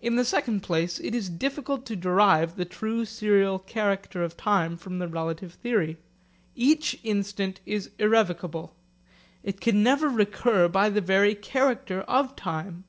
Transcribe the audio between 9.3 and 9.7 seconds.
It